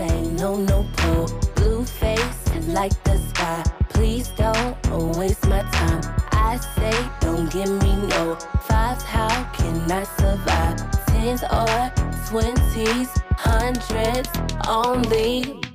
[0.00, 1.26] Ain't no no pull.
[1.56, 3.62] Blue face like the sky.
[3.90, 4.76] Please don't
[5.16, 6.02] waste my time.
[6.32, 8.36] I say don't give me no
[8.68, 9.04] fives.
[9.04, 10.78] How can I survive?
[11.06, 11.92] Tens or
[12.28, 14.30] twenties, hundreds
[14.66, 15.69] only.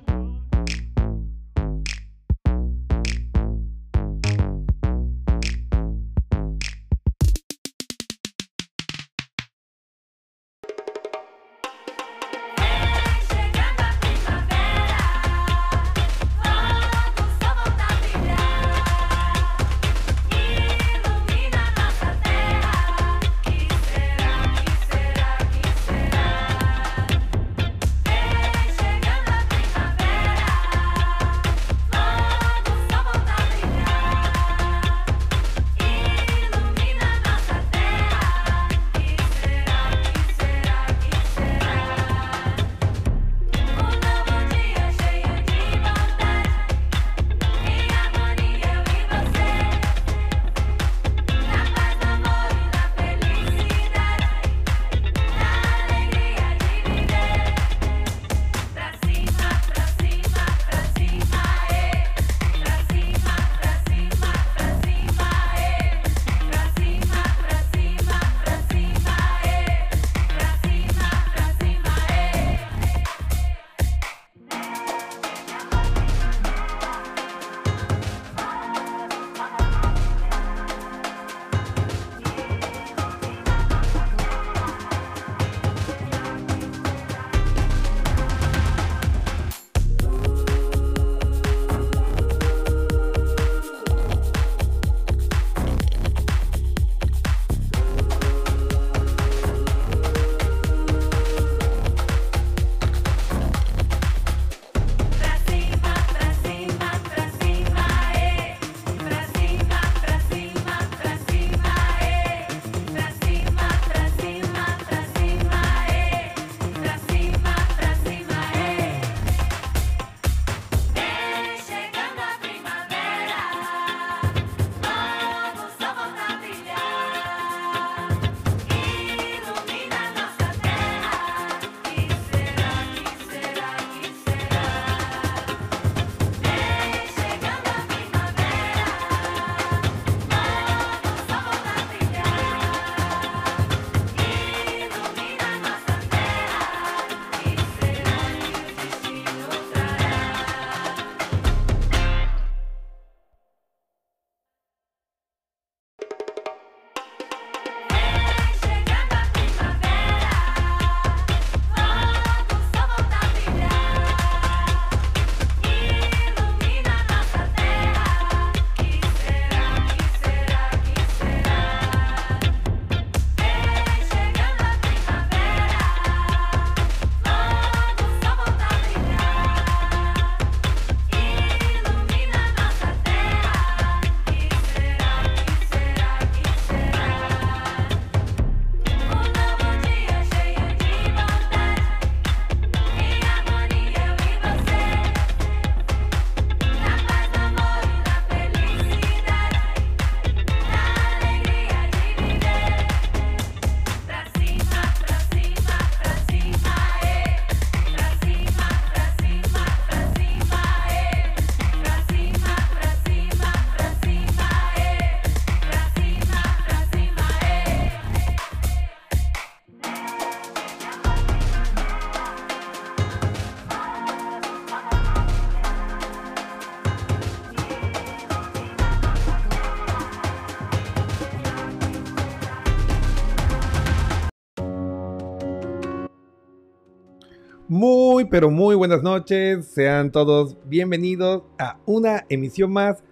[238.29, 239.65] Pero muy buenas noches.
[239.67, 243.03] Sean todos bienvenidos a una emisión más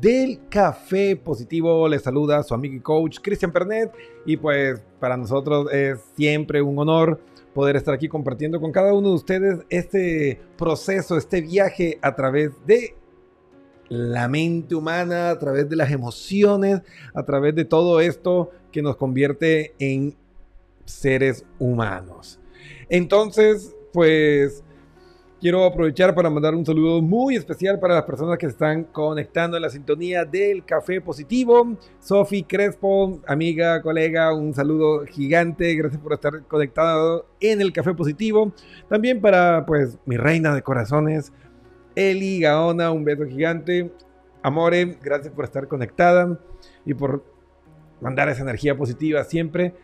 [0.00, 1.88] del Café Positivo.
[1.88, 3.90] Les saluda su amigo y coach Cristian Pernet.
[4.26, 7.20] Y pues para nosotros es siempre un honor
[7.54, 12.50] poder estar aquí compartiendo con cada uno de ustedes este proceso, este viaje a través
[12.66, 12.94] de
[13.88, 16.82] la mente humana, a través de las emociones,
[17.14, 20.16] a través de todo esto que nos convierte en
[20.84, 22.38] seres humanos.
[22.88, 24.62] Entonces, pues
[25.40, 29.56] quiero aprovechar para mandar un saludo muy especial para las personas que se están conectando
[29.56, 31.76] en la sintonía del Café Positivo.
[31.98, 35.74] Sofi Crespo, amiga, colega, un saludo gigante.
[35.74, 38.52] Gracias por estar conectado en el Café Positivo.
[38.88, 41.32] También para, pues, mi reina de corazones,
[41.94, 43.90] Eli Gaona, un beso gigante.
[44.42, 46.38] Amore, gracias por estar conectada
[46.84, 47.24] y por
[48.00, 49.74] mandar esa energía positiva siempre.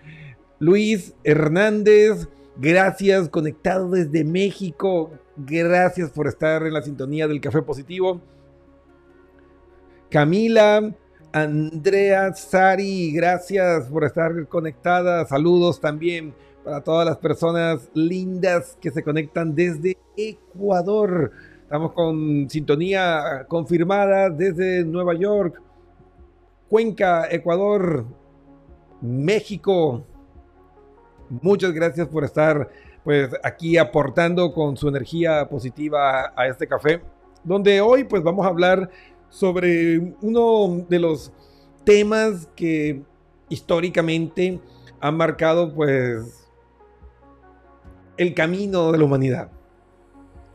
[0.59, 5.11] Luis Hernández, gracias, conectado desde México.
[5.37, 8.21] Gracias por estar en la sintonía del Café Positivo.
[10.11, 10.95] Camila,
[11.33, 15.27] Andrea, Sari, gracias por estar conectada.
[15.27, 21.33] Saludos también para todas las personas lindas que se conectan desde Ecuador.
[21.63, 25.61] Estamos con sintonía confirmada desde Nueva York,
[26.69, 28.05] Cuenca, Ecuador,
[29.01, 30.05] México.
[31.29, 32.69] Muchas gracias por estar
[33.03, 37.01] pues aquí aportando con su energía positiva a este café,
[37.45, 38.91] donde hoy pues vamos a hablar
[39.29, 41.33] sobre uno de los
[41.85, 43.03] temas que
[43.49, 44.61] históricamente
[45.01, 46.49] han marcado pues
[48.17, 49.51] el camino de la humanidad.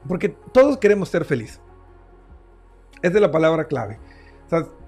[0.07, 1.61] Porque todos queremos ser felices.
[3.01, 3.99] Esa es la palabra clave.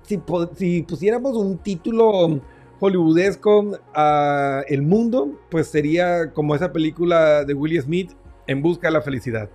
[0.04, 0.22] Si,
[0.56, 2.42] si pusiéramos un título
[2.80, 8.12] hollywoodesco a el mundo, pues sería como esa película de Will Smith,
[8.46, 9.50] En busca de la felicidad.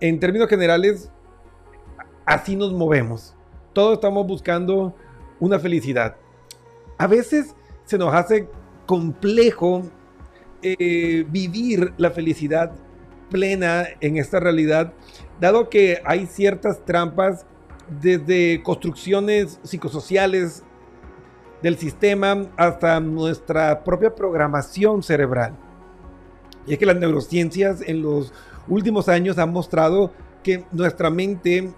[0.00, 1.10] En términos generales,
[2.26, 3.34] así nos movemos.
[3.72, 4.94] Todos estamos buscando
[5.40, 6.16] una felicidad.
[6.98, 7.54] A veces
[7.84, 8.48] se nos hace
[8.86, 9.82] complejo
[10.62, 12.72] eh, vivir la felicidad
[13.30, 14.92] plena en esta realidad,
[15.40, 17.46] dado que hay ciertas trampas
[18.00, 20.64] desde construcciones psicosociales
[21.62, 25.54] del sistema hasta nuestra propia programación cerebral.
[26.66, 28.32] Y es que las neurociencias en los
[28.68, 30.12] últimos años han mostrado
[30.42, 31.72] que nuestra mente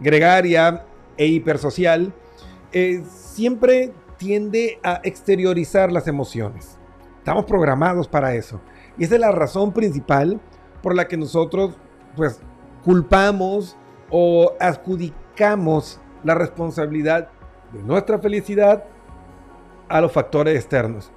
[0.00, 2.12] gregaria e hipersocial
[2.72, 6.78] eh, siempre tiende a exteriorizar las emociones.
[7.18, 8.60] Estamos programados para eso.
[8.96, 10.40] Y esa es la razón principal
[10.82, 11.74] por la que nosotros
[12.16, 12.40] pues
[12.84, 13.76] culpamos
[14.10, 17.30] o adjudicamos la responsabilidad
[17.72, 18.84] de nuestra felicidad
[19.88, 21.10] a los factores externos.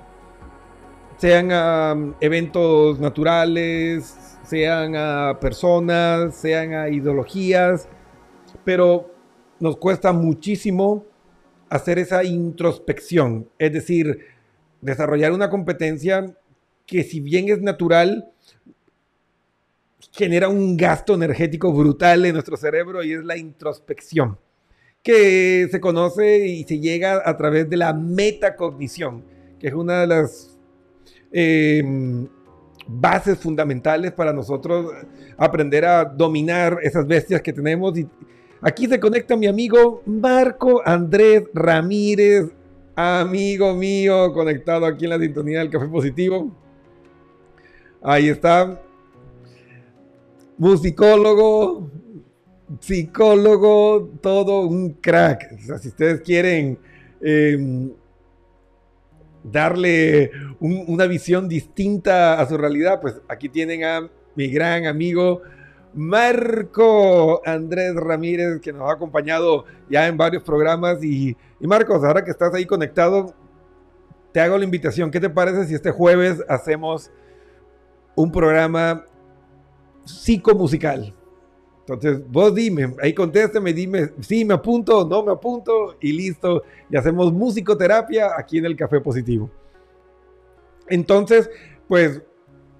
[1.17, 7.88] Sean a eventos naturales, sean a personas, sean a ideologías,
[8.63, 9.12] pero
[9.60, 11.05] nos cuesta muchísimo
[11.69, 14.19] hacer esa introspección, es decir,
[14.81, 16.36] desarrollar una competencia
[16.86, 18.31] que si bien es natural,
[20.12, 24.38] genera un gasto energético brutal en nuestro cerebro y es la introspección,
[25.03, 29.24] que se conoce y se llega a través de la metacognición,
[29.60, 30.57] que es una de las
[31.31, 31.83] eh,
[32.88, 34.91] bases fundamentales para nosotros
[35.38, 37.98] aprender a dominar esas bestias que tenemos.
[37.98, 38.07] Y
[38.62, 42.51] aquí se conecta mi amigo Marco Andrés Ramírez,
[42.95, 46.55] amigo mío, conectado aquí en la sintonía del Café Positivo.
[48.01, 48.81] Ahí está.
[50.57, 51.89] Musicólogo,
[52.79, 55.53] psicólogo, todo un crack.
[55.58, 56.79] O sea, si ustedes quieren
[57.22, 57.91] eh,
[59.43, 65.41] darle un, una visión distinta a su realidad, pues aquí tienen a mi gran amigo
[65.93, 71.03] Marco Andrés Ramírez, que nos ha acompañado ya en varios programas.
[71.03, 73.34] Y, y Marcos, ahora que estás ahí conectado,
[74.32, 75.12] te hago la invitación.
[75.12, 77.12] ¿Qué te parece si este jueves hacemos
[78.15, 79.05] un programa
[80.05, 81.13] psicomusical?
[81.86, 86.63] Entonces, vos dime, ahí contéstame, dime si me apunto, no me apunto y listo.
[86.90, 89.50] Y hacemos musicoterapia aquí en el Café Positivo.
[90.88, 91.50] Entonces,
[91.88, 92.22] pues,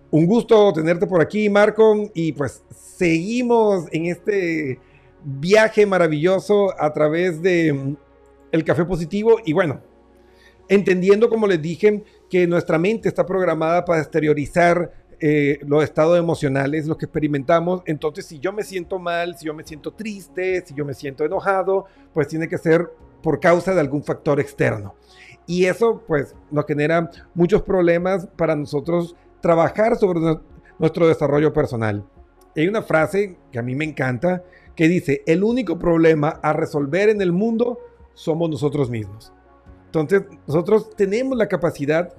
[0.10, 2.10] un gusto tenerte por aquí, Marco.
[2.14, 4.80] Y pues seguimos en este
[5.24, 7.98] viaje maravilloso a través de mm,
[8.52, 9.38] el Café Positivo.
[9.44, 9.82] Y bueno,
[10.70, 14.92] entendiendo, como les dije, que nuestra mente está programada para exteriorizar
[15.26, 17.82] eh, los estados emocionales, lo que experimentamos.
[17.86, 21.24] Entonces, si yo me siento mal, si yo me siento triste, si yo me siento
[21.24, 24.96] enojado, pues tiene que ser por causa de algún factor externo.
[25.48, 30.20] Y eso, pues, nos genera muchos problemas para nosotros trabajar sobre
[30.78, 32.04] nuestro desarrollo personal.
[32.54, 34.44] Hay una frase que a mí me encanta
[34.76, 37.80] que dice, el único problema a resolver en el mundo
[38.14, 39.32] somos nosotros mismos.
[39.86, 42.14] Entonces, nosotros tenemos la capacidad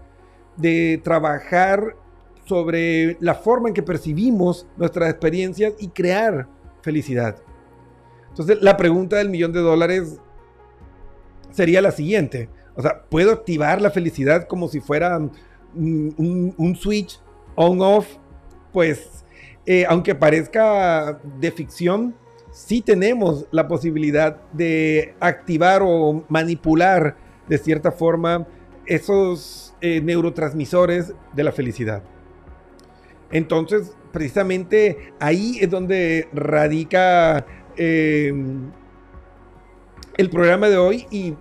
[0.57, 1.97] de trabajar
[2.45, 6.47] sobre la forma en que percibimos nuestras experiencias y crear
[6.83, 7.37] felicidad.
[8.29, 10.19] Entonces, la pregunta del millón de dólares
[11.51, 12.49] sería la siguiente.
[12.75, 15.33] O sea, ¿puedo activar la felicidad como si fuera un,
[15.75, 17.21] un- un switch
[17.55, 18.07] on-off?
[18.73, 19.25] Pues,
[19.67, 22.15] eh, aunque parezca de ficción,
[22.51, 27.17] sí tenemos la posibilidad de activar o manipular
[27.49, 28.47] de cierta forma
[28.87, 32.03] esos eh, neurotransmisores de la felicidad.
[33.35, 37.45] Entonces, precisamente ahí es donde radica
[37.77, 38.33] eh,
[40.17, 41.35] el programa de hoy y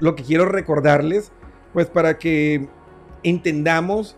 [0.00, 1.30] lo que quiero recordarles,
[1.72, 2.68] pues para que
[3.22, 4.16] entendamos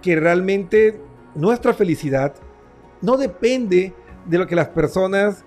[0.00, 1.00] que realmente
[1.34, 2.32] nuestra felicidad
[3.00, 3.92] no depende
[4.26, 5.44] de lo que las personas,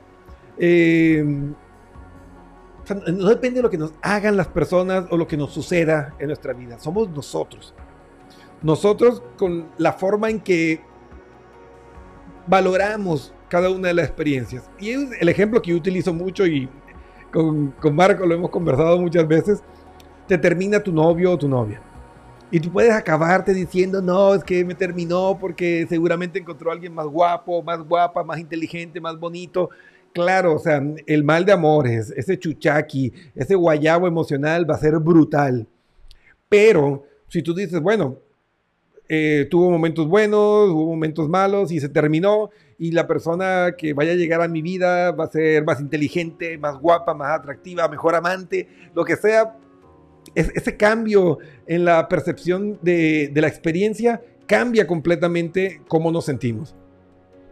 [0.58, 1.24] sea,
[3.08, 6.28] no depende de lo que nos hagan las personas o lo que nos suceda en
[6.28, 7.74] nuestra vida, somos nosotros.
[8.62, 10.82] Nosotros con la forma en que
[12.48, 14.70] valoramos cada una de las experiencias.
[14.80, 16.70] Y es el ejemplo que yo utilizo mucho y
[17.32, 19.64] con, con Marco lo hemos conversado muchas veces,
[20.28, 21.82] te termina tu novio o tu novia.
[22.52, 26.94] Y tú puedes acabarte diciendo, no, es que me terminó porque seguramente encontró a alguien
[26.94, 29.70] más guapo, más guapa, más inteligente, más bonito.
[30.14, 34.98] Claro, o sea, el mal de amores, ese chuchaqui, ese guayabo emocional va a ser
[35.00, 35.68] brutal.
[36.48, 38.20] Pero si tú dices, bueno,
[39.10, 42.50] eh, tuvo momentos buenos, hubo momentos malos y se terminó.
[42.78, 46.58] Y la persona que vaya a llegar a mi vida va a ser más inteligente,
[46.58, 49.56] más guapa, más atractiva, mejor amante, lo que sea,
[50.34, 56.76] es- ese cambio en la percepción de, de la experiencia cambia completamente cómo nos sentimos.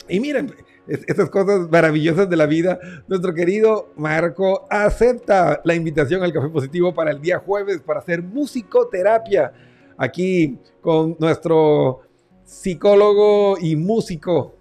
[0.10, 0.52] Y miren,
[0.88, 6.50] es- esas cosas maravillosas de la vida, nuestro querido Marco acepta la invitación al Café
[6.50, 9.54] Positivo para el día jueves para hacer musicoterapia
[9.98, 12.02] aquí con nuestro
[12.44, 14.56] psicólogo y músico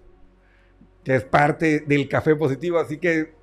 [1.03, 3.33] que es parte del Café Positivo, así que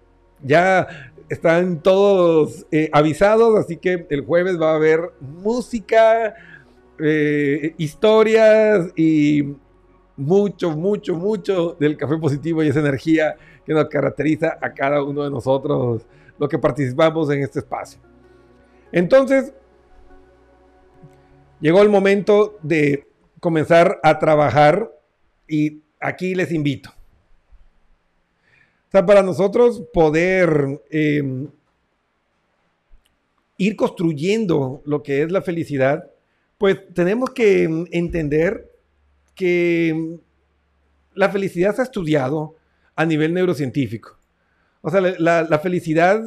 [0.43, 0.87] ya
[1.29, 6.35] están todos eh, avisados, así que el jueves va a haber música,
[6.99, 9.55] eh, historias y
[10.17, 15.23] mucho, mucho, mucho del café positivo y esa energía que nos caracteriza a cada uno
[15.23, 16.07] de nosotros,
[16.39, 18.01] los que participamos en este espacio.
[18.93, 19.55] Entonces,
[21.61, 23.07] llegó el momento de
[23.41, 24.91] comenzar a trabajar
[25.49, 26.91] y aquí les invito.
[28.89, 31.23] O sea, para nosotros poder eh,
[33.57, 36.11] ir construyendo lo que es la felicidad,
[36.59, 38.71] pues tenemos que mm, entender
[39.35, 40.15] que mm,
[41.15, 42.57] la felicidad se ha estudiado
[42.97, 44.19] a nivel neurocientífico.
[44.83, 46.23] O sea, la felicidad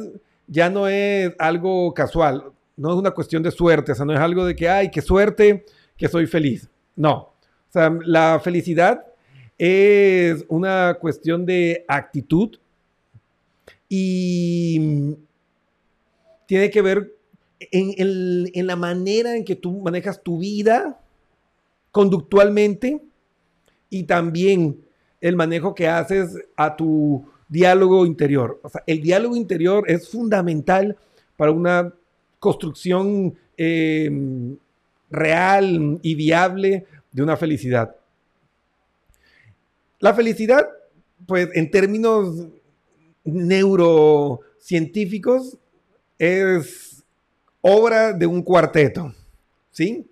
[0.46, 4.20] ya no es algo casual, no es una cuestión de suerte, o sea, no es
[4.20, 5.64] algo de que, ay, qué suerte,
[5.96, 6.68] que soy feliz.
[6.96, 7.14] No.
[7.14, 9.04] O sea, la felicidad
[9.58, 12.56] es una cuestión de actitud
[13.88, 15.16] y
[16.46, 17.14] tiene que ver
[17.60, 21.00] en, en la manera en que tú manejas tu vida
[21.90, 23.00] conductualmente
[23.88, 24.80] y también
[25.20, 28.60] el manejo que haces a tu diálogo interior.
[28.62, 30.96] O sea, el diálogo interior es fundamental
[31.36, 31.94] para una
[32.44, 34.10] construcción eh,
[35.10, 37.96] real y viable de una felicidad.
[39.98, 40.68] La felicidad,
[41.26, 42.48] pues en términos
[43.24, 45.56] neurocientíficos,
[46.18, 47.02] es
[47.62, 49.14] obra de un cuarteto,
[49.70, 50.06] ¿sí?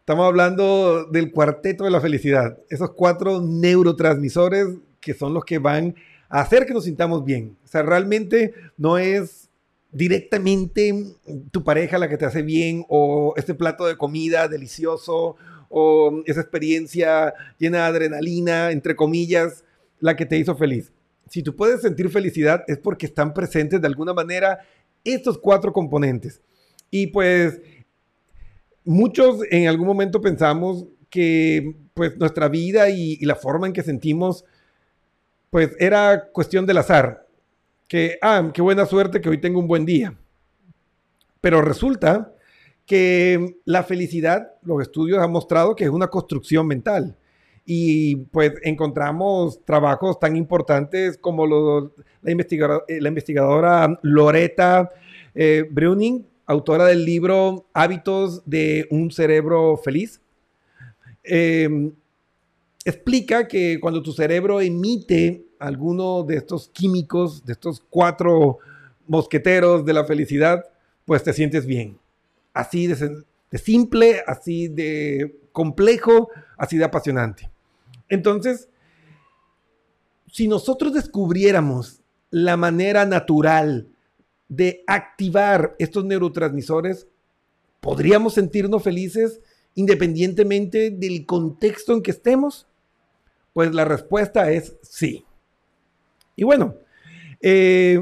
[0.00, 5.94] Estamos hablando del cuarteto de la felicidad, esos cuatro neurotransmisores que son los que van
[6.28, 7.56] a hacer que nos sintamos bien.
[7.64, 9.47] O sea, realmente no es
[9.90, 11.14] directamente
[11.50, 15.36] tu pareja la que te hace bien o este plato de comida delicioso
[15.68, 19.64] o esa experiencia llena de adrenalina, entre comillas,
[20.00, 20.92] la que te hizo feliz.
[21.28, 24.60] Si tú puedes sentir felicidad es porque están presentes de alguna manera
[25.04, 26.40] estos cuatro componentes.
[26.90, 27.60] Y pues
[28.84, 33.82] muchos en algún momento pensamos que pues nuestra vida y, y la forma en que
[33.82, 34.44] sentimos
[35.50, 37.27] pues era cuestión del azar.
[37.88, 40.14] Que, ah, qué buena suerte que hoy tengo un buen día.
[41.40, 42.34] Pero resulta
[42.84, 47.16] que la felicidad, los estudios han mostrado que es una construcción mental.
[47.64, 51.90] Y pues encontramos trabajos tan importantes como los-
[52.22, 54.88] la, investigadora, eh, la investigadora Loretta
[55.34, 60.20] eh, Breuning, autora del libro Hábitos de un cerebro feliz.
[61.22, 61.90] Eh,
[62.84, 68.58] explica que cuando tu cerebro emite alguno de estos químicos, de estos cuatro
[69.06, 70.64] mosqueteros de la felicidad,
[71.04, 71.98] pues te sientes bien.
[72.52, 77.50] Así de, de simple, así de complejo, así de apasionante.
[78.08, 78.68] Entonces,
[80.30, 82.00] si nosotros descubriéramos
[82.30, 83.88] la manera natural
[84.48, 87.06] de activar estos neurotransmisores,
[87.80, 89.40] ¿podríamos sentirnos felices
[89.74, 92.66] independientemente del contexto en que estemos?
[93.52, 95.24] Pues la respuesta es sí.
[96.38, 96.76] Y bueno,
[97.40, 98.00] eh,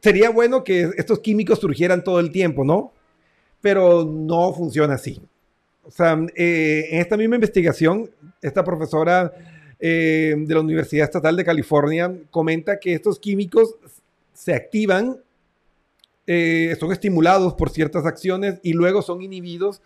[0.00, 2.92] sería bueno que estos químicos surgieran todo el tiempo, ¿no?
[3.60, 5.22] Pero no funciona así.
[5.84, 8.10] O sea, eh, en esta misma investigación,
[8.42, 9.32] esta profesora
[9.78, 13.76] eh, de la Universidad Estatal de California comenta que estos químicos
[14.34, 15.20] se activan,
[16.26, 19.80] son estimulados por ciertas acciones y luego son inhibidos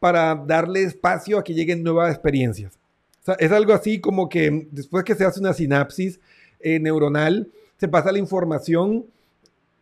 [0.00, 2.74] para darle espacio a que lleguen nuevas experiencias.
[3.22, 6.18] O sea, es algo así como que después que se hace una sinapsis
[6.64, 9.06] eh, neuronal, se pasa la información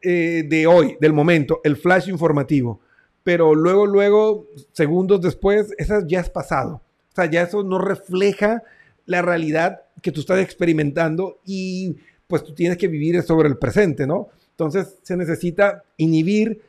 [0.03, 2.81] eh, de hoy, del momento, el flash informativo.
[3.23, 6.83] Pero luego, luego, segundos después, eso ya es pasado.
[7.13, 8.63] O sea, ya eso no refleja
[9.07, 14.07] la realidad que tú estás experimentando y pues tú tienes que vivir sobre el presente,
[14.07, 14.29] ¿no?
[14.51, 16.63] Entonces se necesita inhibir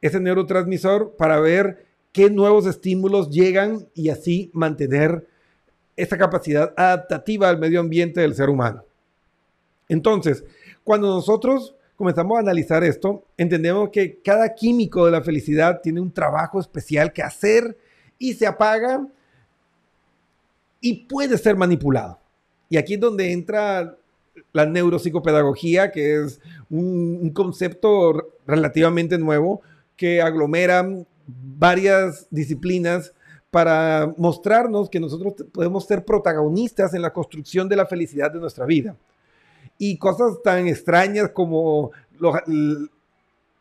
[0.00, 5.26] ese neurotransmisor para ver qué nuevos estímulos llegan y así mantener
[5.96, 8.84] esa capacidad adaptativa al medio ambiente del ser humano.
[9.88, 10.44] Entonces,
[10.84, 16.12] cuando nosotros comenzamos a analizar esto, entendemos que cada químico de la felicidad tiene un
[16.12, 17.76] trabajo especial que hacer
[18.18, 19.06] y se apaga
[20.80, 22.18] y puede ser manipulado.
[22.68, 23.96] Y aquí es donde entra
[24.52, 29.62] la neuropsicopedagogía, que es un, concepto relativamente nuevo
[29.96, 30.86] que aglomera
[31.26, 33.14] varias disciplinas
[33.50, 38.66] para mostrarnos que nosotros podemos ser protagonistas en la construcción de la felicidad de nuestra
[38.66, 38.96] vida.
[39.78, 41.90] Y cosas tan extrañas como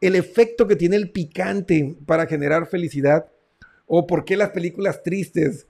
[0.01, 3.28] el efecto que tiene el picante para generar felicidad
[3.88, 5.67] o por qué las películas tristes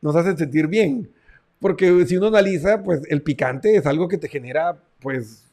[0.00, 1.10] nos hacen sentir bien.
[1.58, 5.44] Porque si uno analiza, pues el picante es algo que te genera, pues,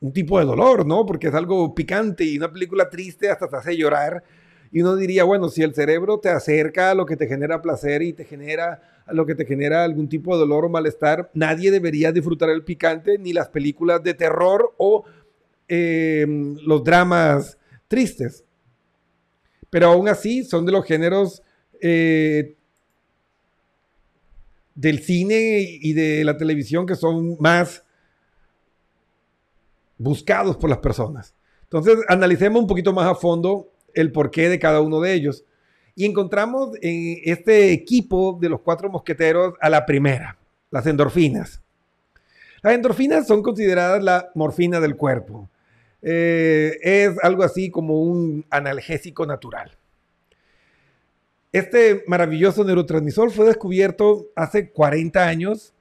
[0.00, 1.06] un tipo de dolor, ¿no?
[1.06, 4.22] Porque es algo picante y una película triste hasta te hace llorar.
[4.76, 8.02] Y uno diría, bueno, si el cerebro te acerca a lo que te genera placer
[8.02, 11.70] y te genera a lo que te genera algún tipo de dolor o malestar, nadie
[11.70, 15.06] debería disfrutar el picante, ni las películas de terror o
[15.66, 16.26] eh,
[16.62, 17.56] los dramas
[17.88, 18.44] tristes.
[19.70, 21.42] Pero aún así son de los géneros
[21.80, 22.54] eh,
[24.74, 27.82] del cine y de la televisión que son más
[29.96, 31.34] buscados por las personas.
[31.62, 35.44] Entonces, analicemos un poquito más a fondo el porqué de cada uno de ellos.
[35.96, 40.38] Y encontramos en este equipo de los cuatro mosqueteros a la primera,
[40.70, 41.62] las endorfinas.
[42.62, 45.48] Las endorfinas son consideradas la morfina del cuerpo.
[46.02, 49.76] Eh, es algo así como un analgésico natural.
[51.52, 55.72] Este maravilloso neurotransmisor fue descubierto hace 40 años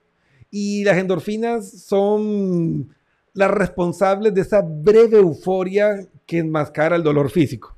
[0.50, 2.96] y las endorfinas son
[3.34, 7.75] las responsables de esa breve euforia que enmascara el dolor físico.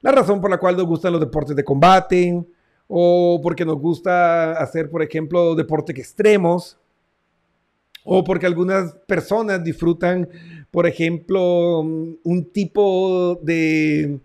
[0.00, 2.44] La razón por la cual nos gustan los deportes de combate
[2.86, 6.78] o porque nos gusta hacer, por ejemplo, deportes extremos
[8.04, 10.28] o porque algunas personas disfrutan,
[10.70, 14.20] por ejemplo, un tipo de,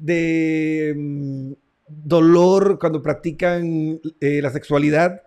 [0.00, 1.52] de mm,
[1.86, 5.22] dolor cuando practican eh, la sexualidad.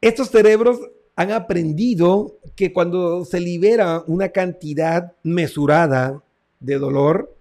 [0.00, 0.78] Estos cerebros
[1.16, 6.22] han aprendido que cuando se libera una cantidad mesurada
[6.60, 7.35] de dolor,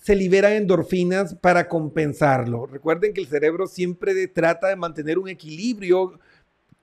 [0.00, 2.66] se liberan endorfinas para compensarlo.
[2.66, 6.18] Recuerden que el cerebro siempre trata de mantener un equilibrio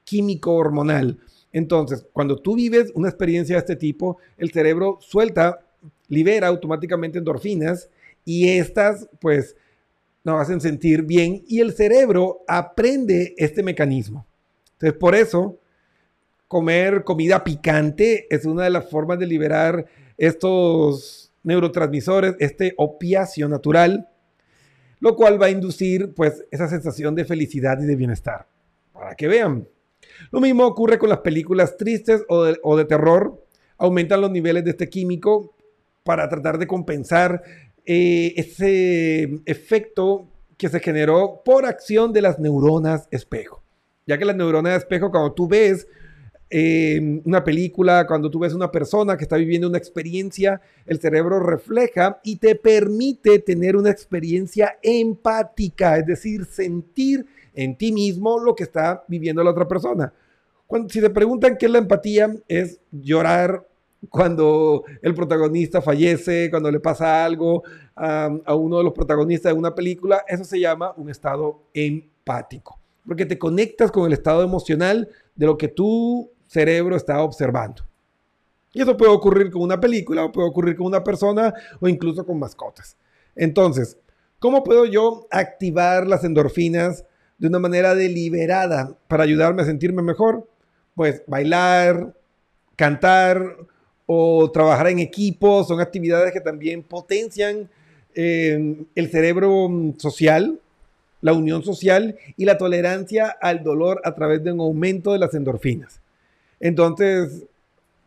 [0.04, 1.17] químico hormonal.
[1.51, 5.65] Entonces, cuando tú vives una experiencia de este tipo, el cerebro suelta,
[6.10, 7.89] libera automáticamente endorfinas
[8.25, 9.56] y estas pues
[10.23, 14.25] nos hacen sentir bien y el cerebro aprende este mecanismo.
[14.73, 15.58] Entonces, por eso,
[16.47, 19.86] comer comida picante es una de las formas de liberar
[20.17, 24.10] estos neurotransmisores, este opiáceo natural,
[24.99, 28.47] lo cual va a inducir pues esa sensación de felicidad y de bienestar.
[28.91, 29.67] Para que vean.
[30.31, 33.45] Lo mismo ocurre con las películas tristes o de, terror.
[33.77, 35.55] Aumentan los niveles de este químico
[36.03, 37.43] para tratar de compensar
[37.86, 40.27] eh, ese efecto
[40.58, 43.63] que se generó por acción de las neuronas espejo.
[44.08, 45.88] Ya que las neuronas espejo, cuando tú ves
[46.49, 51.39] eh, una película, cuando tú ves una persona que está viviendo una experiencia, el cerebro
[51.39, 58.53] refleja y te permite tener una experiencia empática, es decir, sentir en ti mismo lo
[58.53, 60.13] que está viviendo la otra persona.
[60.67, 63.67] Cuando, si te preguntan qué es la empatía, es llorar
[64.10, 67.63] cuando el protagonista fallece, cuando le pasa algo
[67.95, 72.79] a, a uno de los protagonistas de una película, eso se llama un estado empático,
[73.08, 77.84] porque te conectas con el estado emocional de lo que tu cerebro está observando.
[78.73, 82.25] Y eso puede ocurrir con una película, o puede ocurrir con una persona, o incluso
[82.25, 82.97] con mascotas.
[83.36, 83.97] Entonces,
[84.39, 87.05] ¿cómo puedo yo activar las endorfinas
[87.38, 90.47] de una manera deliberada para ayudarme a sentirme mejor?
[90.93, 92.13] Pues bailar,
[92.75, 93.58] cantar
[94.05, 97.69] o trabajar en equipo son actividades que también potencian
[98.13, 100.60] eh, el cerebro mm, social,
[101.21, 105.34] la unión social y la tolerancia al dolor a través de un aumento de las
[105.34, 106.01] endorfinas.
[106.65, 107.43] Entonces,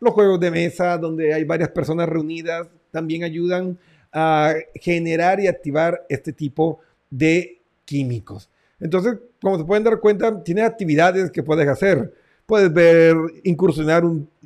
[0.01, 3.77] los juegos de mesa donde hay varias personas reunidas también ayudan
[4.11, 8.49] a generar y activar este tipo de químicos.
[8.81, 12.13] Entonces, como se pueden dar cuenta, tienes actividades que puedes hacer.
[12.45, 14.03] Puedes ver, incursionar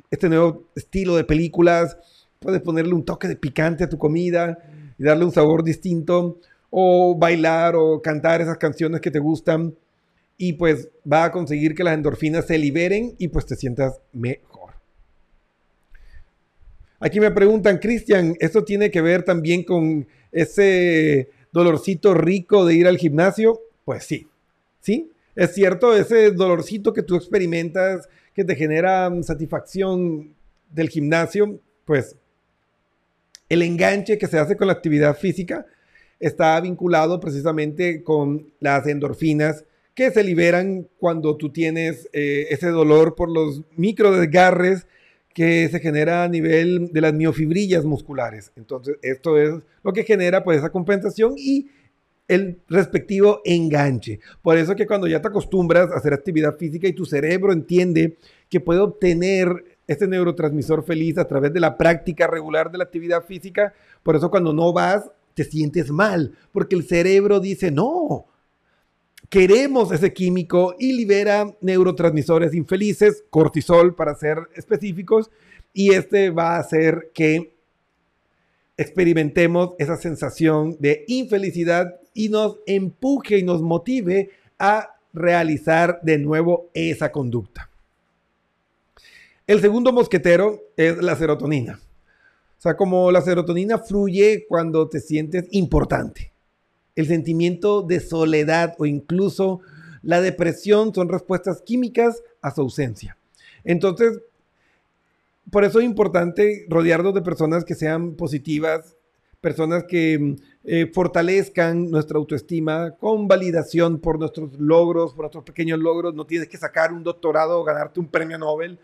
[0.08, 1.96] este nuevo estilo de películas,
[2.38, 4.60] puedes ponerle un toque de picante a tu comida
[4.96, 6.38] y darle un sabor distinto,
[6.70, 9.74] o bailar o cantar esas canciones que te gustan
[10.36, 14.74] y pues va a conseguir que las endorfinas se liberen y pues te sientas mejor.
[16.98, 22.88] Aquí me preguntan, Cristian, ¿esto tiene que ver también con ese dolorcito rico de ir
[22.88, 23.60] al gimnasio?
[23.84, 24.28] Pues sí,
[24.80, 30.34] sí, es cierto, ese dolorcito que tú experimentas, que te genera mm, satisfacción
[30.70, 32.16] del gimnasio, pues
[33.48, 35.66] el enganche que se hace con la actividad física
[36.18, 43.14] está vinculado precisamente con las endorfinas que se liberan cuando tú tienes eh, ese dolor
[43.14, 44.86] por los micro desgarres
[45.32, 48.52] que se genera a nivel de las miofibrillas musculares.
[48.56, 51.68] Entonces, esto es lo que genera pues esa compensación y
[52.28, 54.20] el respectivo enganche.
[54.42, 58.16] Por eso que cuando ya te acostumbras a hacer actividad física y tu cerebro entiende
[58.48, 63.24] que puede obtener este neurotransmisor feliz a través de la práctica regular de la actividad
[63.24, 68.26] física, por eso cuando no vas te sientes mal, porque el cerebro dice, no,
[69.28, 75.30] queremos ese químico y libera neurotransmisores infelices, cortisol para ser específicos,
[75.72, 77.54] y este va a hacer que
[78.76, 86.70] experimentemos esa sensación de infelicidad y nos empuje y nos motive a realizar de nuevo
[86.74, 87.70] esa conducta.
[89.46, 91.80] El segundo mosquetero es la serotonina.
[92.58, 96.33] O sea, como la serotonina fluye cuando te sientes importante.
[96.96, 99.60] El sentimiento de soledad o incluso
[100.02, 103.16] la depresión son respuestas químicas a su ausencia.
[103.64, 104.20] Entonces,
[105.50, 108.96] por eso es importante rodearnos de personas que sean positivas,
[109.40, 116.14] personas que eh, fortalezcan nuestra autoestima con validación por nuestros logros, por nuestros pequeños logros.
[116.14, 118.78] No tienes que sacar un doctorado o ganarte un premio Nobel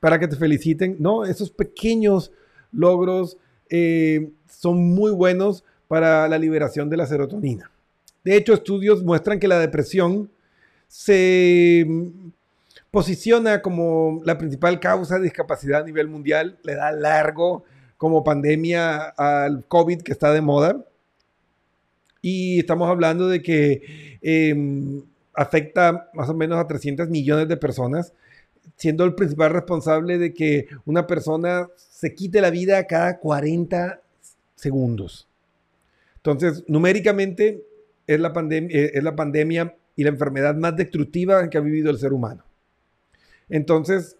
[0.00, 0.96] para que te feliciten.
[0.98, 2.32] No, esos pequeños
[2.72, 3.36] logros
[3.68, 7.68] eh, son muy buenos para la liberación de la serotonina.
[8.22, 10.30] De hecho, estudios muestran que la depresión
[10.86, 11.84] se
[12.92, 17.64] posiciona como la principal causa de discapacidad a nivel mundial, le da largo
[17.96, 20.86] como pandemia al COVID que está de moda.
[22.22, 25.02] Y estamos hablando de que eh,
[25.34, 28.12] afecta más o menos a 300 millones de personas,
[28.76, 34.00] siendo el principal responsable de que una persona se quite la vida cada 40
[34.54, 35.26] segundos.
[36.22, 37.64] Entonces, numéricamente
[38.06, 41.90] es la, pandemia, eh, es la pandemia y la enfermedad más destructiva que ha vivido
[41.90, 42.44] el ser humano.
[43.48, 44.16] Entonces,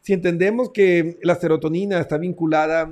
[0.00, 2.90] si entendemos que la serotonina está vinculada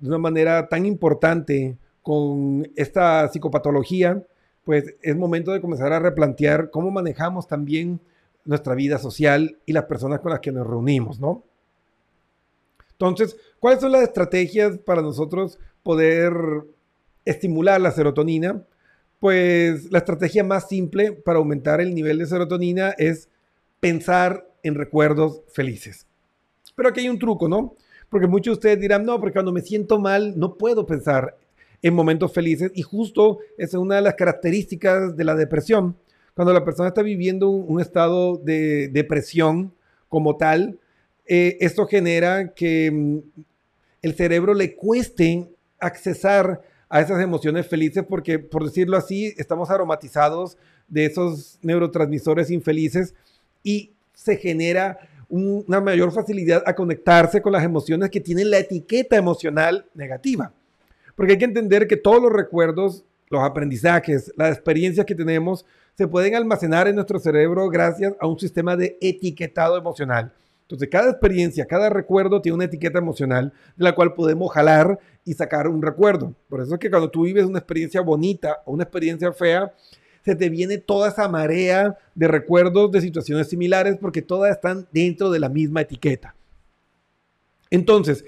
[0.00, 4.22] de una manera tan importante con esta psicopatología,
[4.64, 8.00] pues es momento de comenzar a replantear cómo manejamos también
[8.44, 11.44] nuestra vida social y las personas con las que nos reunimos, ¿no?
[12.92, 16.34] Entonces, ¿cuáles son las estrategias para nosotros poder
[17.30, 18.62] estimular la serotonina?
[19.18, 23.28] Pues la estrategia más simple para aumentar el nivel de serotonina es
[23.80, 26.06] pensar en recuerdos felices.
[26.74, 27.74] Pero aquí hay un truco, ¿no?
[28.08, 31.36] Porque muchos de ustedes dirán, no, porque cuando me siento mal no puedo pensar
[31.82, 35.96] en momentos felices y justo es una de las características de la depresión.
[36.34, 39.72] Cuando la persona está viviendo un, estado de depresión
[40.08, 40.78] como tal,
[41.26, 43.18] eh, esto genera que mm,
[44.02, 50.58] el cerebro le cueste accesar a esas emociones felices porque, por decirlo así, estamos aromatizados
[50.88, 53.14] de esos neurotransmisores infelices
[53.62, 54.98] y se genera
[55.28, 60.52] un- una mayor facilidad a conectarse con las emociones que tienen la etiqueta emocional negativa.
[61.14, 65.64] Porque hay que entender que todos los recuerdos, los aprendizajes, las experiencias que tenemos,
[65.96, 70.32] se pueden almacenar en nuestro cerebro gracias a un sistema de etiquetado emocional.
[70.70, 75.34] Entonces, cada experiencia, cada recuerdo tiene una etiqueta emocional de la cual podemos jalar y
[75.34, 76.32] sacar un recuerdo.
[76.48, 79.74] Por eso es que cuando tú vives una experiencia bonita o una experiencia fea,
[80.24, 85.32] se te viene toda esa marea de recuerdos de situaciones similares porque todas están dentro
[85.32, 86.36] de la misma etiqueta.
[87.68, 88.24] Entonces,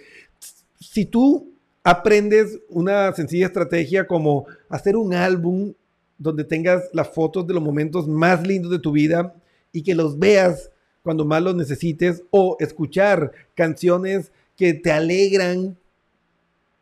[0.81, 1.53] si tú
[1.85, 5.75] aprendes una sencilla estrategia como hacer un álbum
[6.19, 9.33] donde tengas las fotos de los momentos más lindos de tu vida
[9.71, 10.72] y que los veas
[11.03, 15.77] cuando más los necesites o escuchar canciones que te alegran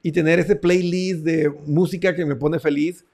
[0.03, 3.05] y tener ese playlist de música que me pone feliz,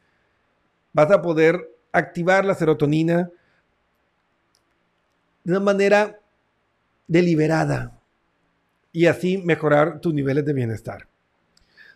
[0.92, 3.30] vas a poder activar la serotonina
[5.44, 6.18] de una manera
[7.06, 7.98] deliberada
[8.92, 11.06] y así mejorar tus niveles de bienestar.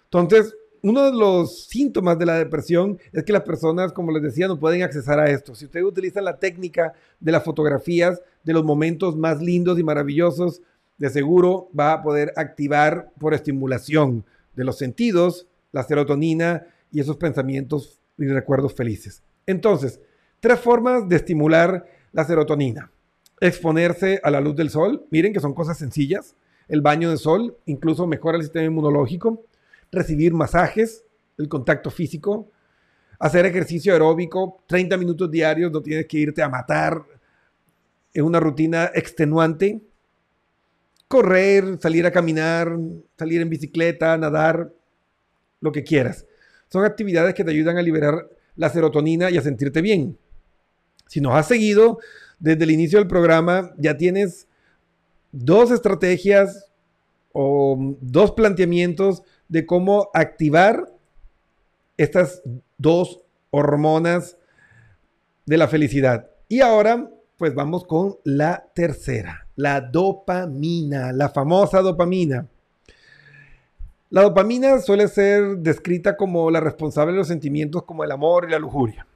[0.04, 4.48] Entonces, uno de los síntomas de la depresión es que las personas, como les decía,
[4.48, 5.54] no pueden accesar a esto.
[5.54, 10.62] Si ustedes utilizan la técnica de las fotografías de los momentos más lindos y maravillosos,
[10.96, 17.16] de seguro va a poder activar por estimulación de los sentidos la serotonina y esos
[17.16, 19.22] pensamientos y recuerdos felices.
[19.46, 20.00] Entonces,
[20.40, 22.90] tres formas de estimular la serotonina.
[23.40, 26.34] Exponerse a la luz del sol, miren que son cosas sencillas.
[26.68, 29.42] El baño de sol incluso mejora el sistema inmunológico
[29.92, 31.04] recibir masajes,
[31.38, 32.50] el contacto físico,
[33.18, 37.02] hacer ejercicio aeróbico, 30 minutos diarios, no tienes que irte a matar
[38.12, 39.80] en una rutina extenuante,
[41.08, 42.76] correr, salir a caminar,
[43.18, 44.72] salir en bicicleta, nadar,
[45.60, 46.26] lo que quieras.
[46.68, 50.18] Son actividades que te ayudan a liberar la serotonina y a sentirte bien.
[51.06, 51.98] Si nos has seguido
[52.38, 54.46] desde el inicio del programa, ya tienes
[55.32, 56.70] dos estrategias
[57.32, 60.90] o dos planteamientos de cómo activar
[61.96, 62.40] estas
[62.78, 64.38] dos hormonas
[65.44, 66.30] de la felicidad.
[66.48, 72.46] Y ahora, pues vamos con la tercera, la dopamina, la famosa dopamina.
[74.08, 78.52] La dopamina suele ser descrita como la responsable de los sentimientos como el amor y
[78.52, 79.06] la lujuria.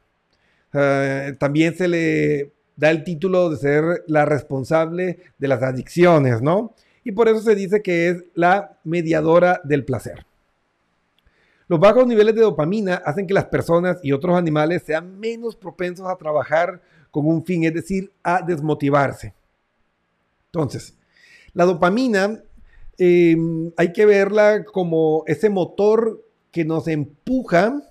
[0.73, 6.75] Uh, también se le da el título de ser la responsable de las adicciones, ¿no?
[7.05, 10.27] Y por eso se dice que es la mediadora del placer.
[11.69, 16.07] Los bajos niveles de dopamina hacen que las personas y otros animales sean menos propensos
[16.07, 19.35] a trabajar con un fin, es decir, a desmotivarse.
[20.47, 20.95] Entonces,
[21.53, 22.43] la dopamina
[22.99, 23.37] eh,
[23.77, 27.83] hay que verla como ese motor que nos empuja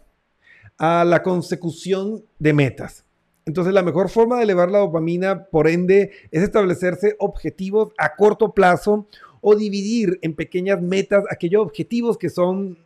[0.77, 3.02] a la consecución de metas.
[3.45, 8.53] Entonces, la mejor forma de elevar la dopamina, por ende, es establecerse objetivos a corto
[8.53, 9.07] plazo
[9.41, 12.77] o dividir en pequeñas metas aquellos objetivos que son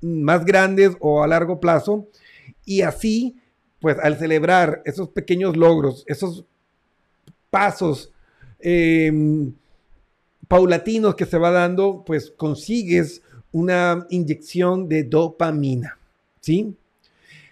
[0.00, 2.06] más grandes o a largo plazo.
[2.64, 3.36] Y así,
[3.80, 6.44] pues al celebrar esos pequeños logros, esos
[7.50, 8.12] pasos
[8.60, 9.12] eh,
[10.48, 15.98] paulatinos que se va dando, pues consigues una inyección de dopamina.
[16.40, 16.74] ¿Sí?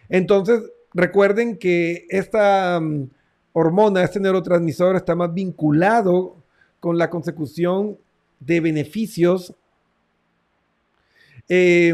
[0.08, 0.62] Entonces,
[0.94, 3.08] Recuerden que esta um,
[3.52, 6.36] hormona, este neurotransmisor, está más vinculado
[6.78, 7.98] con la consecución
[8.38, 9.54] de beneficios
[11.48, 11.92] eh,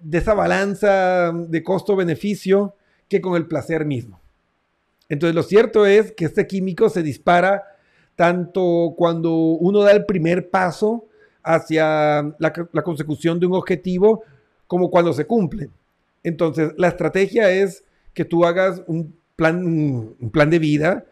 [0.00, 2.74] de esa balanza de costo-beneficio
[3.08, 4.20] que con el placer mismo.
[5.08, 7.64] Entonces, lo cierto es que este químico se dispara
[8.16, 11.06] tanto cuando uno da el primer paso
[11.42, 14.22] hacia la, la consecución de un objetivo
[14.66, 15.70] como cuando se cumple.
[16.22, 21.04] Entonces, la estrategia es que tú hagas un plan, un plan de vida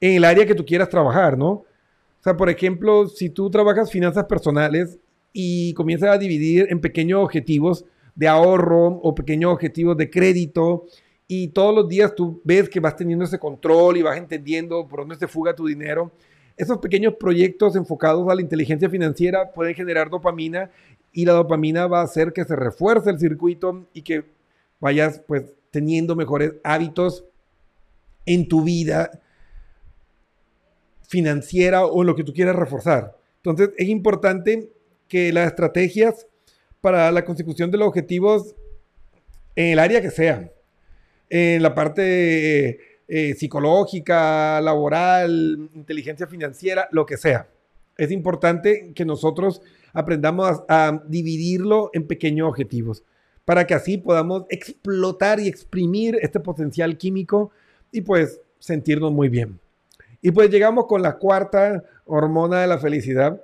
[0.00, 1.48] en el área que tú quieras trabajar, ¿no?
[1.50, 4.98] O sea, por ejemplo, si tú trabajas finanzas personales
[5.32, 10.86] y comienzas a dividir en pequeños objetivos de ahorro o pequeños objetivos de crédito
[11.28, 15.00] y todos los días tú ves que vas teniendo ese control y vas entendiendo por
[15.00, 16.10] dónde se fuga tu dinero,
[16.56, 20.70] esos pequeños proyectos enfocados a la inteligencia financiera pueden generar dopamina
[21.12, 24.24] y la dopamina va a hacer que se refuerce el circuito y que
[24.80, 27.24] vayas pues teniendo mejores hábitos
[28.26, 29.10] en tu vida
[31.08, 33.16] financiera o lo que tú quieras reforzar.
[33.36, 34.70] Entonces es importante
[35.08, 36.26] que las estrategias
[36.80, 38.54] para la consecución de los objetivos
[39.56, 40.50] en el área que sea,
[41.30, 47.48] en la parte eh, psicológica, laboral, inteligencia financiera, lo que sea.
[47.96, 53.04] Es importante que nosotros aprendamos a, dividirlo en pequeños objetivos
[53.44, 57.50] para que así podamos explotar y exprimir este potencial químico
[57.90, 59.58] y pues sentirnos muy bien.
[60.20, 63.42] Y pues llegamos con la cuarta hormona de la felicidad.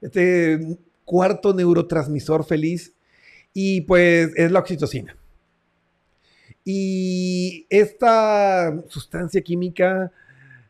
[0.00, 2.92] Este cuarto neurotransmisor feliz.
[3.54, 5.16] Y pues es la oxitocina.
[6.64, 10.12] Y esta sustancia química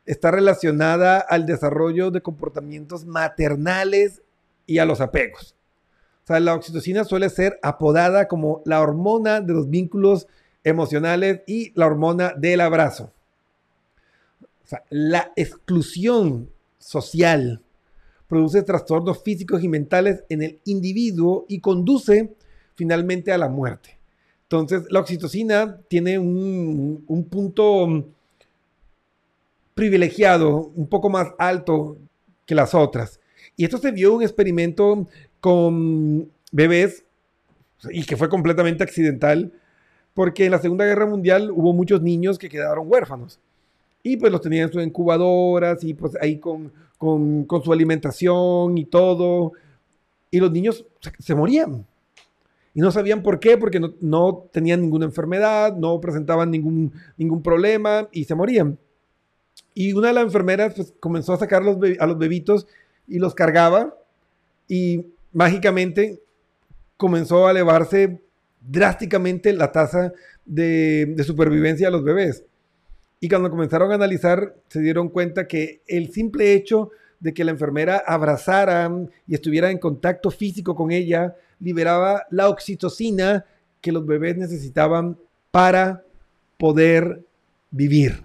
[0.07, 4.23] está relacionada al desarrollo de comportamientos maternales
[4.69, 5.57] y a los apegos.
[6.23, 10.29] O sea, la oxitocina suele ser apodada como la hormona de los vínculos
[10.63, 13.13] emocionales y la hormona del abrazo.
[14.65, 17.63] O sea, la exclusión social
[18.29, 22.35] produce trastornos físicos y mentales en el individuo y conduce
[22.75, 23.99] finalmente a la muerte.
[24.43, 28.07] Entonces, la oxitocina tiene un, un punto
[29.75, 31.97] privilegiado, un poco más alto
[32.45, 33.21] que las otras.
[33.59, 35.09] Y esto se vio un experimento
[35.41, 37.05] con bebés
[37.91, 39.53] y que fue completamente accidental,
[40.15, 43.41] porque en la Segunda Guerra Mundial hubo muchos niños que quedaron huérfanos.
[44.05, 48.79] Y pues los tenían en sus incubadoras y pues ahí con, con, con su alimentación
[48.79, 49.53] y todo.
[50.31, 51.85] Y los niños se, se morían.
[52.75, 57.43] Y no sabían por qué, porque no, no, tenían ninguna enfermedad, no presentaban ningún, ningún
[57.43, 58.79] problema y se morían.
[59.75, 62.69] Y una de las enfermeras pues, comenzó a sacar los a los bebitos
[63.09, 63.95] y los cargaba
[64.69, 66.21] y mágicamente
[66.97, 68.21] comenzó a elevarse
[68.61, 70.13] drásticamente la tasa
[70.45, 72.45] de, supervivencia de los bebés.
[73.21, 76.91] Y cuando comenzaron a analizar, se dieron cuenta que el simple hecho
[77.21, 78.91] de que la enfermera abrazara
[79.27, 83.45] y estuviera en contacto físico con ella, liberaba la oxitocina
[83.81, 85.17] que los bebés necesitaban
[85.51, 86.05] para
[86.59, 87.23] poder
[87.71, 88.25] vivir.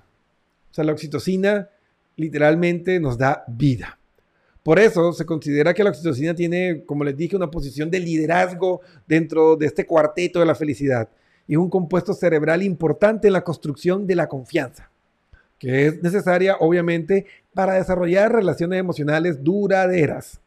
[0.72, 1.70] O sea, la oxitocina
[2.16, 3.98] literalmente nos da vida.
[4.64, 8.80] Por eso se considera que la oxitocina tiene, como les dije, una posición de liderazgo
[9.06, 11.10] dentro de este cuarteto de la felicidad.
[11.46, 14.90] Y es un compuesto cerebral importante en la construcción de la confianza,
[15.60, 20.40] que es necesaria, obviamente, para desarrollar relaciones emocionales duraderas.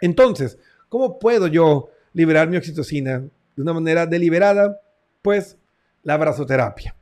[0.00, 0.56] Entonces,
[0.88, 4.80] ¿cómo puedo yo liberar mi oxitocina de una manera deliberada?
[5.20, 5.56] Pues
[6.04, 6.94] la abrazoterapia.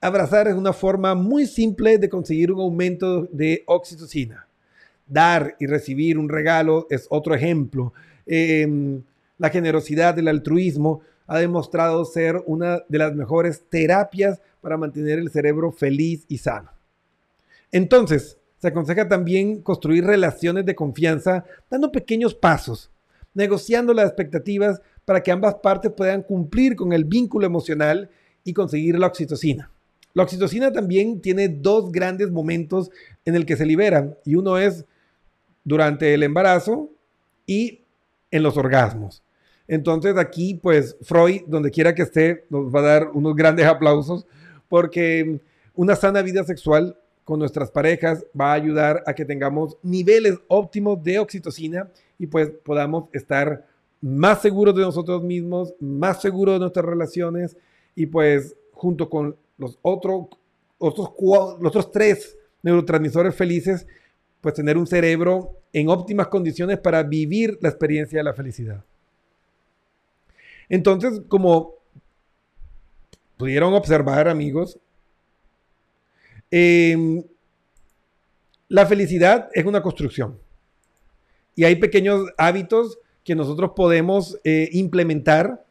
[0.00, 4.45] Abrazar es una forma muy simple de conseguir un aumento de oxitocina.
[5.06, 7.92] Dar y recibir un regalo es otro ejemplo.
[8.26, 9.00] Eh,
[9.38, 15.30] la generosidad, el altruismo ha demostrado ser una de las mejores terapias para mantener el
[15.30, 16.70] cerebro feliz y sano.
[17.72, 22.90] Entonces, se aconseja también construir relaciones de confianza dando pequeños pasos,
[23.34, 28.08] negociando las expectativas para que ambas partes puedan cumplir con el vínculo emocional
[28.44, 29.70] y conseguir la oxitocina.
[30.14, 32.90] La oxitocina también tiene dos grandes momentos
[33.24, 34.86] en el que se libera y uno es
[35.66, 36.90] durante el embarazo
[37.44, 37.82] y
[38.30, 39.22] en los orgasmos.
[39.66, 44.26] Entonces aquí, pues Freud, donde quiera que esté, nos va a dar unos grandes aplausos
[44.68, 45.40] porque
[45.74, 51.02] una sana vida sexual con nuestras parejas va a ayudar a que tengamos niveles óptimos
[51.02, 53.66] de oxitocina y pues podamos estar
[54.00, 57.56] más seguros de nosotros mismos, más seguros de nuestras relaciones
[57.96, 60.28] y pues junto con los, otro,
[60.78, 61.10] otros,
[61.60, 63.88] los otros tres neurotransmisores felices,
[64.40, 68.84] pues tener un cerebro en óptimas condiciones para vivir la experiencia de la felicidad.
[70.68, 71.74] Entonces, como
[73.36, 74.78] pudieron observar, amigos,
[76.50, 77.24] eh,
[78.68, 80.38] la felicidad es una construcción.
[81.54, 85.64] Y hay pequeños hábitos que nosotros podemos eh, implementar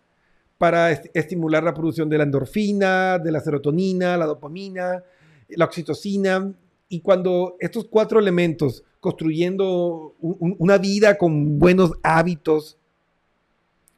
[0.58, 5.04] para est estimular la producción de la endorfina, de la serotonina, la dopamina,
[5.50, 6.54] la oxitocina.
[6.88, 12.78] Y cuando estos cuatro elementos, construyendo un, una vida con buenos hábitos,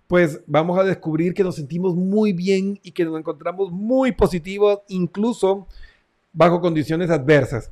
[0.08, 4.80] pues vamos a descubrir que nos sentimos muy bien y que nos encontramos muy positivos,
[4.88, 5.68] incluso
[6.32, 7.72] bajo condiciones adversas.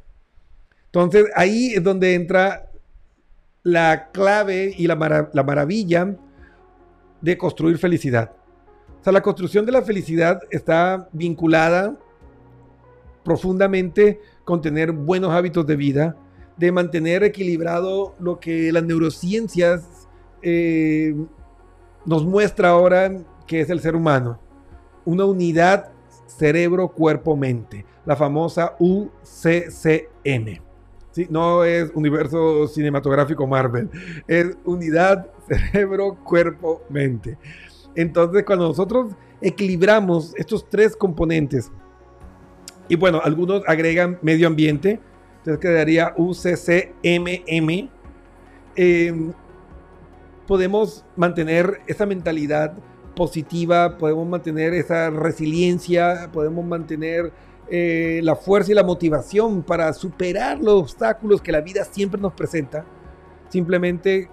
[0.87, 2.71] Entonces ahí es donde entra
[3.63, 6.15] la clave y la, la maravilla
[7.21, 8.31] de construir felicidad.
[9.01, 11.97] O sea, la construcción de la felicidad está vinculada
[13.23, 16.15] profundamente con tener buenos hábitos de vida,
[16.55, 20.07] de mantener equilibrado lo que las neurociencias
[20.41, 21.15] eh,
[22.05, 23.11] nos muestra ahora
[23.47, 24.39] que es el ser humano.
[25.03, 25.91] Una unidad
[26.27, 30.61] cerebro-cuerpo-mente, la famosa UCCM.
[31.11, 31.27] ¿Sí?
[31.29, 33.89] No es universo cinematográfico Marvel,
[34.27, 37.37] es unidad cerebro-cuerpo-mente.
[37.95, 41.71] Entonces, cuando nosotros equilibramos estos tres componentes,
[42.87, 44.99] y bueno, algunos agregan medio ambiente,
[45.37, 47.89] entonces quedaría UCCMM,
[48.75, 49.31] eh,
[50.47, 52.73] podemos mantener esa mentalidad
[53.15, 57.31] positiva, podemos mantener esa resiliencia, podemos mantener
[57.69, 62.33] eh, la fuerza y la motivación para superar los obstáculos que la vida siempre nos
[62.33, 62.85] presenta,
[63.49, 64.29] simplemente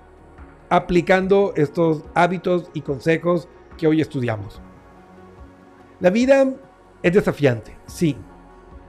[0.69, 3.49] aplicando estos hábitos y consejos
[3.79, 4.61] que hoy estudiamos.
[6.01, 6.47] La vida
[7.03, 8.17] es desafiante, sí,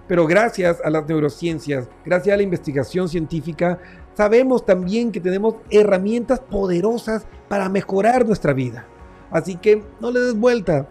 [0.08, 3.80] pero gracias a las neurociencias, gracias a la investigación científica,
[4.14, 8.86] sabemos también que tenemos herramientas poderosas para mejorar nuestra vida.
[9.32, 10.88] Así que no le des vuelta,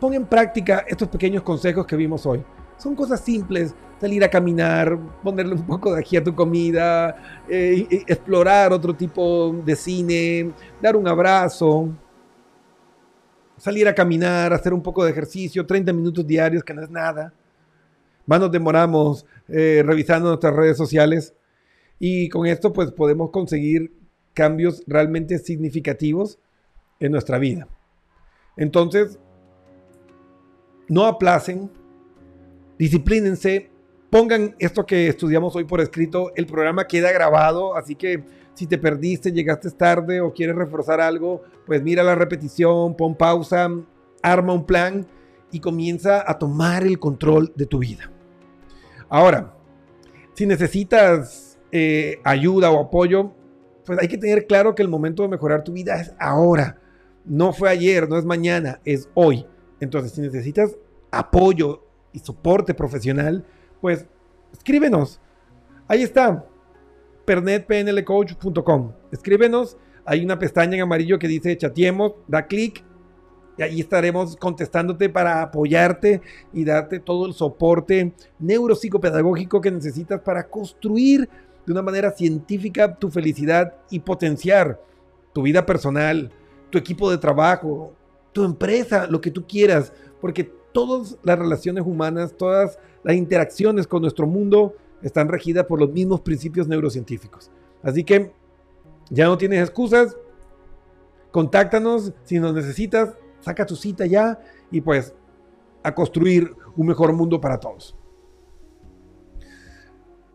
[0.00, 2.42] pon en práctica estos pequeños consejos que vimos hoy.
[2.78, 7.86] Son cosas simples, salir a caminar, ponerle un poco de ají a tu comida, eh,
[8.08, 10.50] explorar otro tipo de cine,
[10.80, 11.88] dar un abrazo,
[13.56, 17.32] salir a caminar, hacer un poco de ejercicio, 30 minutos diarios, que no es nada.
[18.26, 21.34] Más nos demoramos eh, revisando nuestras redes sociales
[21.98, 23.92] y con esto pues podemos conseguir
[24.34, 26.38] cambios realmente significativos
[27.00, 27.68] en nuestra vida.
[28.56, 29.18] Entonces,
[30.88, 31.70] no aplacen,
[32.78, 33.70] disciplínense,
[34.10, 38.78] pongan esto que estudiamos hoy por escrito, el programa queda grabado, así que si te
[38.78, 43.70] perdiste, llegaste tarde o quieres reforzar algo, pues mira la repetición, pon pausa,
[44.22, 45.06] arma un plan
[45.50, 48.11] y comienza a tomar el control de tu vida.
[49.12, 49.52] Ahora,
[50.32, 53.34] si necesitas eh, ayuda o apoyo,
[53.84, 56.78] pues hay que tener claro que el momento de mejorar tu vida es ahora.
[57.26, 59.44] No fue ayer, no es mañana, es hoy.
[59.80, 60.78] Entonces, si necesitas
[61.10, 61.84] apoyo
[62.14, 63.44] y soporte profesional,
[63.82, 64.06] pues
[64.50, 65.20] escríbenos.
[65.88, 66.46] Ahí está,
[67.26, 68.92] pernetpnlcoach.com.
[69.12, 72.82] Escríbenos, hay una pestaña en amarillo que dice chateemos, da clic
[73.56, 76.22] y ahí estaremos contestándote para apoyarte
[76.52, 81.28] y darte todo el soporte neuropsicopedagógico que necesitas para construir
[81.66, 84.80] de una manera científica tu felicidad y potenciar
[85.32, 86.30] tu vida personal,
[86.70, 87.92] tu equipo de trabajo,
[88.32, 94.02] tu empresa, lo que tú quieras, porque todas las relaciones humanas, todas las interacciones con
[94.02, 97.50] nuestro mundo están regidas por los mismos principios neurocientíficos.
[97.82, 98.32] Así que
[99.10, 100.16] ya no tienes excusas,
[101.30, 104.40] contáctanos si nos necesitas, saca tu cita ya
[104.70, 105.14] y pues
[105.82, 107.96] a construir un mejor mundo para todos.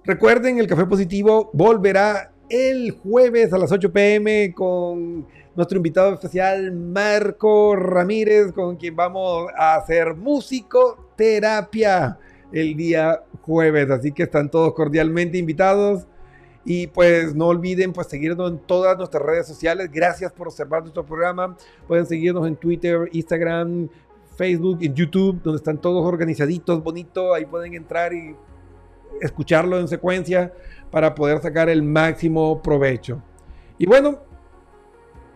[0.04, 6.72] Recuerden, el Café Positivo volverá el jueves a las 8 pm con nuestro invitado especial
[6.72, 12.20] Marco Ramírez, con quien vamos a hacer musicoterapia
[12.52, 13.90] el día jueves.
[13.90, 16.08] Así que están todos cordialmente invitados.
[16.70, 19.90] Y pues no olviden pues seguirnos en todas nuestras redes sociales.
[19.90, 21.56] Gracias por observar nuestro programa.
[21.88, 23.88] Pueden seguirnos en Twitter, Instagram,
[24.36, 27.34] Facebook, en YouTube, donde están todos organizaditos, bonito.
[27.34, 28.36] Ahí pueden entrar y
[29.22, 30.52] escucharlo en secuencia
[30.92, 33.24] para poder sacar el máximo provecho.
[33.78, 34.20] Y bueno,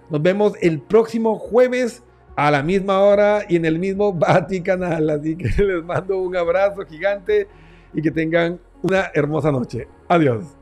[0.09, 2.03] nos vemos el próximo jueves
[2.35, 5.09] a la misma hora y en el mismo Bati Canal.
[5.09, 7.47] Así que les mando un abrazo gigante
[7.93, 9.87] y que tengan una hermosa noche.
[10.09, 10.60] Adiós.